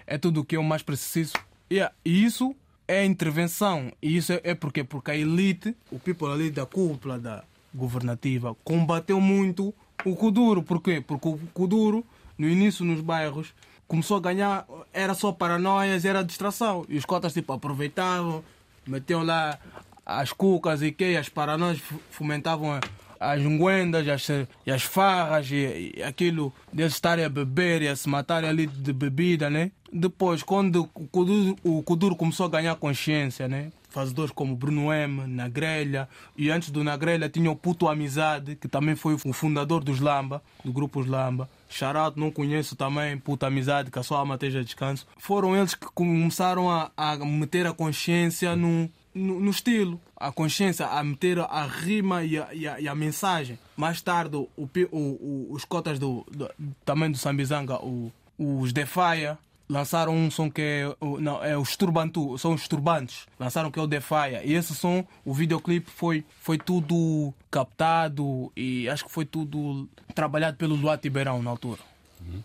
[0.05, 1.33] é tudo o que eu mais preciso.
[1.71, 2.55] Yeah, E isso
[2.88, 3.91] é intervenção.
[4.02, 7.43] E isso é, é porque Porque a elite, o people ali da cúpula da
[7.74, 9.74] governativa, combateu muito
[10.06, 10.63] o Kuduro.
[10.63, 11.04] Por quê?
[11.06, 12.06] Porque o Kuduro,
[12.38, 13.54] no início nos bairros,
[13.88, 16.86] começou a ganhar, era só paranoias, era distração.
[16.89, 18.43] E os cotas tipo aproveitavam,
[18.88, 19.60] metiam lá
[20.06, 22.80] as cucas e que as paranoias fomentavam a-
[23.19, 24.28] as unguendas, as,
[24.67, 28.93] as farras e, e aquilo deles estarem a beber e a se matarem ali de
[28.93, 29.71] bebida, né?
[29.91, 33.71] Depois, quando o Kuduro, o começou a ganhar consciência, né?
[33.89, 38.58] Fazedores como Bruno M, Na Grelha, e antes do Na Grelha tinha o Puto Amizade,
[38.58, 41.49] que também foi o fundador dos Lamba, do grupo Lamba.
[41.69, 45.08] Shoutout, não conheço também, Puto Amizade, que a sua alma esteja descanso.
[45.17, 50.86] Foram eles que começaram a, a meter a consciência no, no, no estilo, a consciência,
[50.86, 53.58] a meter a rima e a, e a, e a mensagem.
[53.78, 56.51] Mais tarde, o, o, o- os cotas do, do-
[56.84, 62.38] também do Sambizanga, o, os Defaia, lançaram um som que é, não, é os Turbantu,
[62.38, 64.41] são os Turbantes, lançaram que é o Defaia.
[64.45, 70.58] E esse som, o videoclipe foi, foi tudo captado e acho que foi tudo trabalhado
[70.58, 71.80] pelo Luati Beirão na altura.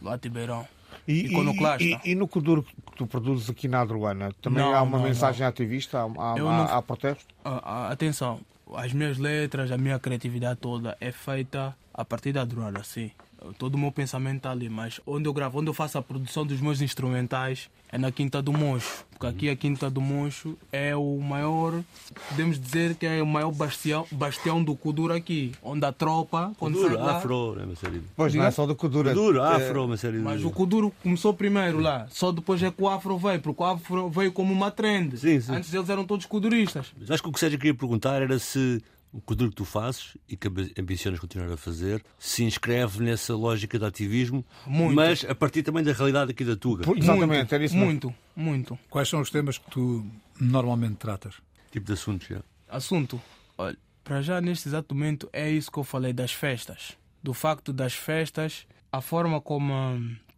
[0.01, 0.67] Luati Beirão.
[1.11, 1.83] E, Iconoclasta.
[1.83, 5.05] e, e no Kuduro que tu produzes aqui na Adruana, também Não, há uma não,
[5.05, 5.99] mensagem ativista?
[5.99, 7.35] Há, há, há- não- há protesto?
[7.45, 8.41] Ah, ah, atenção,
[8.77, 13.11] as minhas letras, a minha criatividade toda é feita a partir da Druana, sim.
[13.59, 16.45] Todo o meu pensamento está ali, mas onde eu gravo, onde eu faço a produção
[16.45, 19.05] dos meus instrumentais é na Quinta do Moncho.
[19.11, 21.83] Porque aqui a Quinta do Moncho é o maior,
[22.29, 25.53] podemos dizer que é o maior bastião, bastião do Kuduro aqui.
[25.63, 28.03] Onde a tropa, quando Duro, sai lá, afro, né, meu sério?
[28.17, 29.13] Pois não é só do Kudura.
[29.13, 30.23] Duro, É, afro, meu sério.
[30.23, 33.67] Mas o Kuduro começou primeiro lá, só depois é que o Afro veio, porque o
[33.67, 35.17] Afro veio como uma trend.
[35.19, 35.53] Sim, sim.
[35.55, 36.93] Antes eles eram todos kuduristas.
[36.99, 40.17] Mas acho que o que o Sérgio queria perguntar era se o que tu fazes
[40.29, 44.95] e que ambi- ambicionas continuar a fazer se inscreve nessa lógica de ativismo, Muito.
[44.95, 46.85] mas a partir também da realidade aqui da Tuga.
[46.97, 47.87] Exatamente, muito, era isso mesmo.
[47.91, 48.79] Muito, muito.
[48.89, 50.07] Quais são os temas que tu
[50.41, 51.35] normalmente tratas?
[51.73, 52.41] Tipo de assuntos, já.
[52.69, 53.21] Assunto.
[53.59, 56.97] Olha, para já neste exato momento é isso que eu falei das festas.
[57.23, 59.73] Do facto das festas, a forma como,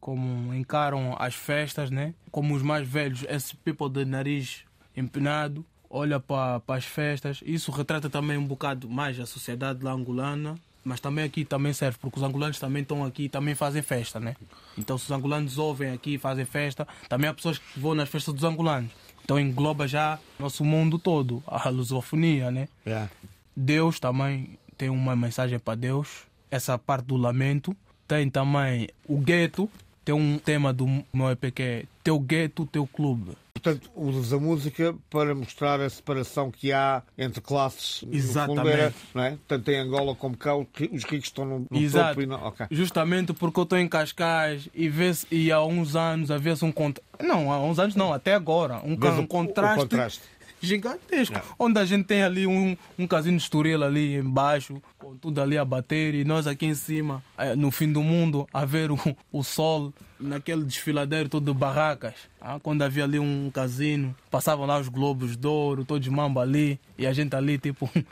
[0.01, 2.15] como encaram as festas, né?
[2.31, 4.65] Como os mais velhos, esse people de nariz
[4.97, 7.41] empinado, olha para as festas.
[7.45, 10.57] Isso retrata também um bocado mais a sociedade lá angolana.
[10.85, 14.19] Mas também aqui também serve, porque os angolanos também estão aqui e também fazem festa,
[14.19, 14.35] né?
[14.77, 18.09] Então se os angolanos ouvem aqui e fazem festa, também há pessoas que vão nas
[18.09, 18.91] festas dos angolanos.
[19.23, 22.69] Então engloba já nosso mundo todo, a lusofonia, né?
[22.85, 23.07] É.
[23.55, 26.25] Deus também tem uma mensagem para Deus.
[26.51, 27.77] Essa parte do lamento.
[28.09, 29.71] Tem também o gueto.
[30.05, 33.33] Tem um tema do meu EP que é Teu gueto, teu clube.
[33.55, 38.03] Portanto, usas a música para mostrar a separação que há entre classes.
[38.11, 38.69] Exatamente.
[38.69, 39.39] era, não é?
[39.47, 42.09] Tanto em Angola como cá, os ri- os ricos estão no, no Exato.
[42.09, 42.43] topo e não...
[42.45, 42.67] Ok.
[42.73, 47.07] Justamente porque eu estou em Cascais e, vê e há uns anos havia-se um contraste.
[47.23, 48.81] Não, há uns anos não, até agora.
[48.85, 50.23] Um, um contraste, contraste.
[50.63, 51.41] Gigantesco.
[51.59, 55.59] Onde a gente tem ali um, um casino de Estoril ali embaixo, com tudo ali
[55.59, 58.99] a bater, e nós aqui em cima, eh, no fim do mundo, a ver o,
[59.33, 62.15] o sol naquele desfiladeiro todo de barracas.
[62.41, 66.81] Ah, quando havia ali um casino, passavam lá os globos de ouro, todos mamba ali,
[66.97, 67.91] e a gente ali tipo.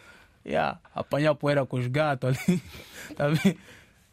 [0.43, 2.63] Yeah, apanhar poeira com os gatos ali.
[3.15, 3.59] tá vendo?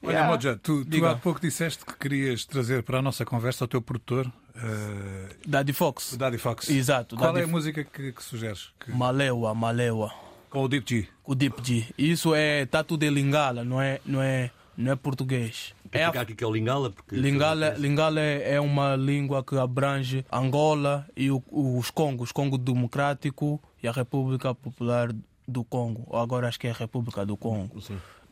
[0.04, 0.28] Olha, Yeah.
[0.28, 3.82] Moja, tu, tu há pouco disseste que querias trazer para a nossa conversa o teu
[3.82, 6.14] produtor, eh, Daddy Fox.
[6.14, 6.70] o Daddy Fox.
[6.70, 8.70] Exato, Qual Daddy é a música que, que sugeres?
[8.80, 10.14] Que- Malewa, Malewa.
[10.50, 11.08] Com o Deep G.
[11.26, 11.86] O Deep G.
[11.98, 15.74] Isso é tatu de Lingala, não é, não é, não é português.
[15.92, 17.16] É É a- aqui que é o Lingala, porque.
[17.16, 23.62] Lingala, Lingala é é uma língua que abrange Angola e o- os Congos, Congo Democrático
[23.82, 25.10] e a República Popular
[25.48, 26.04] do Congo.
[26.08, 27.82] Ou agora acho que é a República do Congo.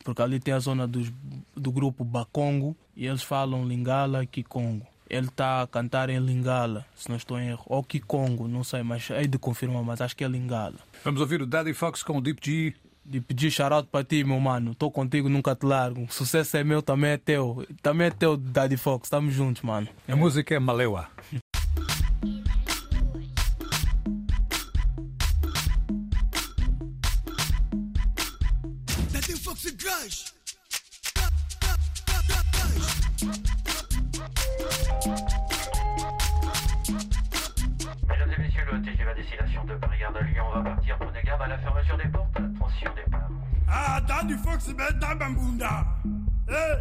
[0.04, 1.12] Porque ali tem a zona dos,
[1.56, 4.86] do grupo Bakongo e eles falam Lingala Kikongo.
[5.10, 7.64] Ele está a cantar em Lingala, se não estou em erro.
[7.68, 10.76] Ou Kikongo, não sei, mas hei de confirmar, mas acho que é Lingala.
[11.04, 12.74] Vamos ouvir o Daddy Fox com o Deep G.
[13.08, 14.72] De pedir shout para ti, meu mano.
[14.72, 16.08] Estou contigo, nunca te largo.
[16.10, 17.64] Sucesso é meu, também é teu.
[17.80, 19.06] Também é teu, Daddy Fox.
[19.06, 19.88] Estamos juntos, mano.
[20.08, 21.08] A música é Malewa.
[44.26, 45.86] Daddy Fox beta bambunda.
[46.50, 46.78] Eh,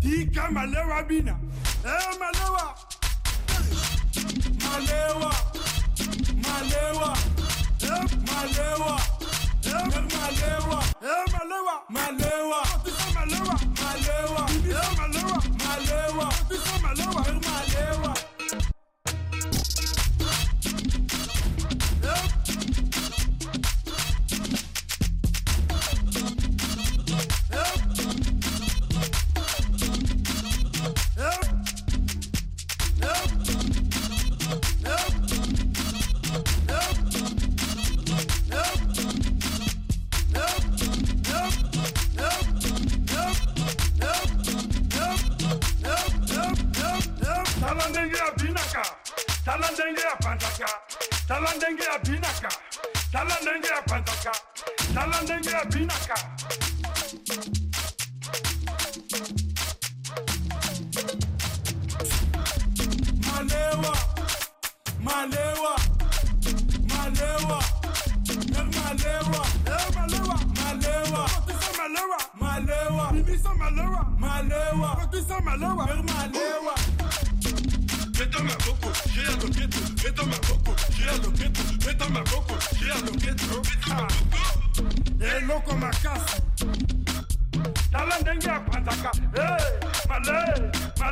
[0.00, 1.36] tika malewa bina.
[1.84, 2.74] Eh, malewa.
[4.64, 5.32] Malewa.
[6.44, 7.10] Malewa.
[7.82, 8.98] Eh, malewa.
[9.64, 9.84] Eh,
[10.16, 10.82] malewa.
[11.02, 11.74] Eh, malewa.
[11.90, 12.60] Malewa.
[12.84, 13.54] Tisa malewa.
[13.80, 14.42] Malewa.
[14.64, 15.38] Eh, malewa.
[15.60, 16.32] Malewa.
[16.48, 17.22] Tisa malewa.
[17.44, 18.14] Malewa.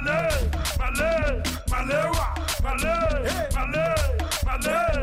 [0.01, 0.29] malé,
[0.79, 2.01] malé, malé,
[2.63, 2.95] malé,
[3.55, 3.85] malé,
[4.45, 4.96] malé, malé.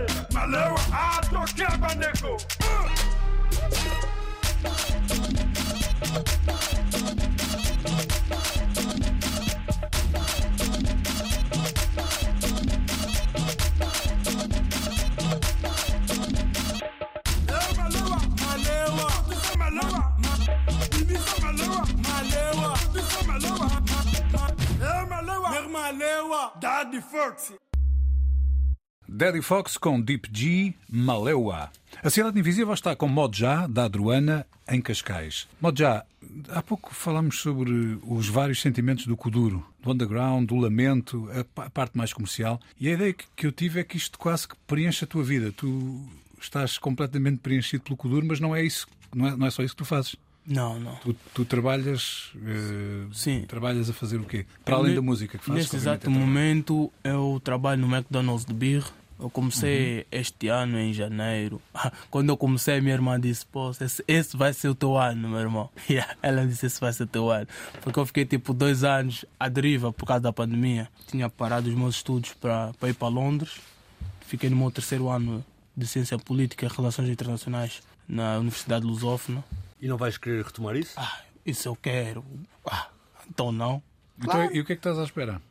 [26.94, 27.54] Daddy Fox.
[29.10, 31.72] Daddy Fox com Deep G, Malewa.
[32.04, 35.48] A Cidade Invisível está com Modjá, da Adruana, em Cascais.
[35.60, 36.06] Modjá,
[36.50, 41.66] há pouco falámos sobre os vários sentimentos do Kuduro, do underground, do lamento, a pa-
[41.66, 42.62] a parte mais comercial.
[42.80, 45.24] E a ideia que- que eu tive é que isto quase que preenche a tua
[45.24, 45.52] vida.
[45.52, 46.00] Tu
[46.40, 49.74] estás completamente preenchido pelo Kuduro, mas não é isso, não é, não é só isso
[49.74, 50.16] que tu fazes.
[50.46, 50.96] Não, não.
[50.98, 53.46] Tu, tu trabalhas, eh, Sim.
[53.48, 54.46] trabalhas a fazer o quê?
[54.66, 55.62] Para além Ne- da música que fazes.
[55.64, 58.84] Neste exato é momento, eu trabalho no McDonald's de Birr.
[59.20, 59.30] Eu Uhum.
[59.30, 61.62] comecei este ano, em janeiro.
[62.12, 65.40] Quando eu comecei, minha irmã disse: Pô, esse, esse vai ser o teu ano, meu
[65.40, 65.70] irmão.
[65.90, 67.48] Yeah, Ela disse: Esse vai ser o teu ano.
[67.82, 70.90] Porque eu fiquei tipo dois anos à deriva por causa da pandemia.
[71.08, 73.52] Tinha parado os meus estudos para ir para Londres.
[74.28, 75.46] Fiquei no meu terceiro ano
[75.78, 79.42] de Ciência Política e Relações Internacionais na Universidade Lusófona.
[79.84, 80.94] E não vais querer retomar isso?
[80.96, 82.24] Ah, isso eu quero.
[82.66, 82.88] Ah,
[83.30, 83.84] então não.
[84.18, 85.42] Então, e o que é que estás à espera?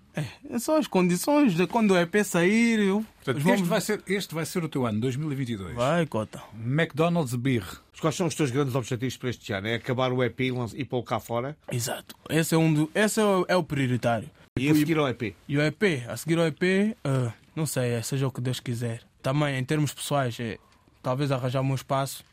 [0.49, 2.79] É só as condições de quando o EP sair.
[2.79, 3.05] Eu...
[3.23, 5.75] Portanto, vamos- este, vai ser, este vai ser o teu ano, 2022.
[5.75, 6.43] Vai, cota.
[6.55, 7.63] McDonald's Beer.
[8.01, 9.67] Quais são os teus grandes objetivos para este ano?
[9.69, 11.55] É acabar o EP e e pô-lo cá fora?
[11.71, 12.17] Exato.
[12.31, 12.91] Esse é, um do...
[12.95, 14.31] Esse é, o, é o prioritário.
[14.59, 15.35] E a seguir ao EP?
[15.47, 18.61] E o EP, a seguir ao EP, ah, não sei, é, seja o que Deus
[18.61, 19.03] quiser.
[19.23, 20.57] Também, em termos pessoais, é,
[21.03, 22.25] talvez arranjar um espaço,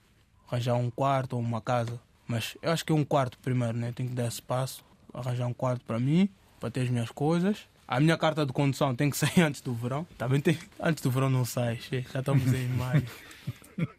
[0.50, 2.00] arranjar um quarto ou uma casa.
[2.28, 3.92] Mas eu acho que é um quarto primeiro, né?
[3.96, 4.84] Tenho que dar espaço,
[5.14, 7.68] arranjar um quarto para mim, para ter as minhas coisas.
[7.88, 10.06] A minha carta de condução tem que sair antes do verão.
[10.18, 10.58] Também tem.
[10.80, 11.80] Antes do verão não sai,
[12.12, 13.06] já estamos em maio.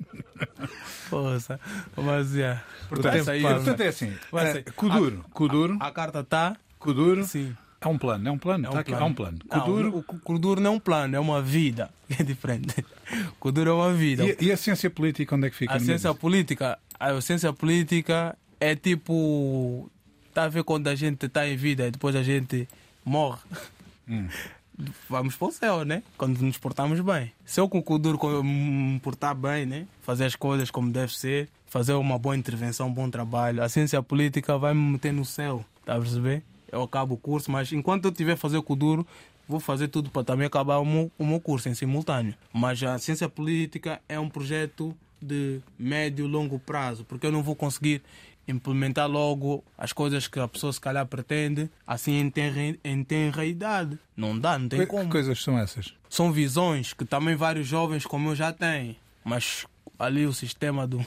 [1.09, 1.59] Poxa,
[1.97, 2.63] mas é.
[2.89, 4.17] Portanto, sair, portanto é assim.
[4.31, 4.73] Vai eh, sair.
[4.73, 5.25] Kuduro.
[5.33, 5.77] Kuduro.
[5.81, 7.25] A carta está, Kuduro.
[7.25, 7.57] sim.
[7.81, 8.29] É um plano.
[8.29, 8.67] É um plano.
[8.67, 9.05] É um aqui, plano.
[9.05, 9.39] há um plano.
[9.51, 9.99] Não, Kuduro.
[9.99, 11.91] o Kuduro não é um plano, é uma vida.
[12.19, 12.85] É diferente.
[13.39, 14.25] Kuduro é uma vida.
[14.25, 15.73] E, e a ciência política, onde é que fica?
[15.75, 19.89] A ciência meio política, a ciência política é tipo.
[20.29, 22.69] Está a ver quando a gente está em vida e depois a gente
[23.05, 23.39] morre.
[24.09, 24.27] Hum.
[25.09, 26.03] Vamos para o céu, né?
[26.17, 27.31] Quando nos portamos bem.
[27.45, 29.87] Se eu com o Kuduro co- me portar bem, né?
[30.03, 34.03] Fazer as coisas como deve ser, fazer uma boa intervenção, um bom trabalho, a ciência
[34.03, 35.65] política vai me meter no céu.
[35.81, 36.43] Está a perceber?
[36.71, 39.07] Eu acabo o curso, mas enquanto eu estiver a fazer o Kuduro,
[39.49, 42.35] vou fazer tudo para também acabar o meu, o meu curso em simultâneo.
[42.53, 47.43] Mas a ciência política é um projeto de médio e longo prazo, porque eu não
[47.43, 48.03] vou conseguir
[48.49, 53.45] implementar logo as coisas que a pessoa se calhar pretende, assim em tenra, em tenra
[53.45, 53.99] idade.
[54.17, 55.05] Não dá, não tem Que, como.
[55.05, 55.95] que coisas são essas?
[56.09, 59.67] São visões que também vários jovens como eu já têm, mas
[59.99, 61.05] ali o sistema do,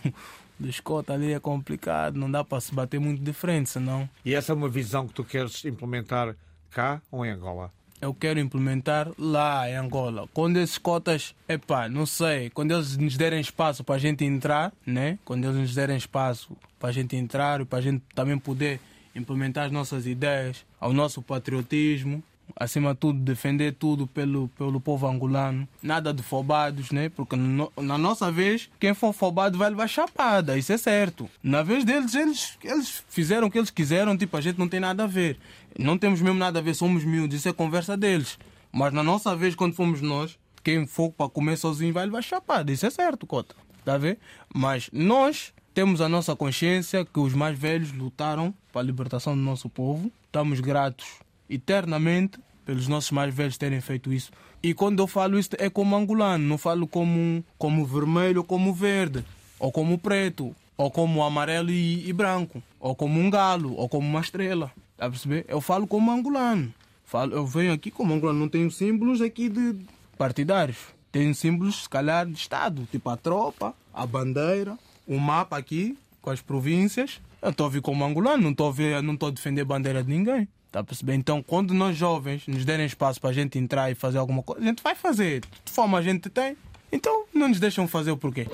[0.60, 4.34] do escota ali é complicado, não dá para se bater muito de frente, senão E
[4.34, 6.36] essa é uma visão que tu queres implementar
[6.70, 7.72] cá ou em Angola?
[8.04, 10.28] eu quero implementar lá em Angola.
[10.34, 14.74] Quando esses cotas, epá, não sei, quando eles nos derem espaço para a gente entrar,
[14.86, 15.18] né?
[15.24, 18.82] Quando eles nos derem espaço para a gente entrar e para a gente também poder
[19.16, 22.22] implementar as nossas ideias, ao nosso patriotismo,
[22.56, 27.10] acima de tudo defender tudo pelo, pelo povo angolano, nada de fobados, né?
[27.10, 31.30] Porque no- na nossa vez, quem for fobado vai levar chapada, isso é certo.
[31.42, 34.80] Na vez deles, eles, eles fizeram o que eles quiseram, tipo, a gente não tem
[34.80, 35.38] nada a ver.
[35.78, 38.38] Não temos mesmo nada a ver, somos miúdos, isso é conversa deles.
[38.72, 42.72] Mas na nossa vez, quando fomos nós, quem for para comer sozinho vai levar chapada,
[42.72, 43.56] isso é certo, Cota.
[43.84, 44.18] Tá a ver?
[44.54, 49.42] Mas nós temos a nossa consciência que os mais velhos lutaram para a libertação do
[49.42, 50.12] nosso povo.
[50.26, 51.06] Estamos gratos
[51.50, 54.32] eternamente pelos nossos mais velhos terem feito isso.
[54.62, 59.24] E quando eu falo isso é como angolano, não falo como, como vermelho como verde,
[59.60, 64.08] ou como preto, ou como amarelo e, e branco, ou como um galo, ou como
[64.08, 64.72] uma estrela.
[64.98, 65.46] Tá a perceber?
[65.48, 66.74] Eu falo como angolano.
[67.06, 69.76] Falo, eu venho aqui como angolano, não tenho símbolos aqui de
[70.18, 70.78] partidários.
[71.12, 76.32] Tenho símbolos, se calhar, de Estado, tipo a tropa, a bandeira, o mapa aqui, com
[76.32, 77.22] as províncias.
[77.42, 80.02] Eu estou a vir como angolano, não estou a, ver, não estou a defender bandeira
[80.04, 80.48] de ninguém.
[80.74, 81.14] Tá a perceber?
[81.14, 84.60] Então, quando nós jovens nos derem espaço para a gente entrar e fazer alguma coisa,
[84.60, 85.42] a gente vai fazer.
[85.64, 86.58] De forma a gente tem.
[86.92, 88.48] Então, não nos deixam fazer o porquê.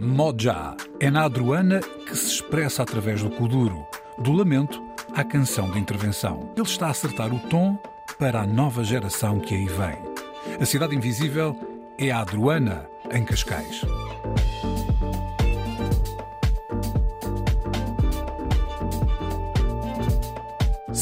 [0.00, 3.86] Modjá é na Adruana que se expressa através do Kuduro,
[4.18, 4.82] do lamento
[5.14, 6.52] à canção de intervenção.
[6.56, 7.78] Ele está a acertar o tom
[8.18, 10.58] para a nova geração que aí vem.
[10.60, 11.56] A Cidade Invisível
[11.96, 13.82] é a Adruana, em Cascais.